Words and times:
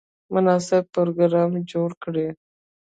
مناسب 0.33 0.83
پروګرام 0.95 1.51
جوړ 1.71 1.89
کړي. 2.03 2.27